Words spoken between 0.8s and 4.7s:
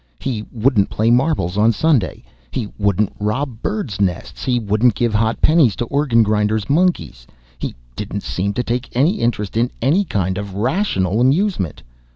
play marbles on Sunday, he wouldn't rob birds' nests, he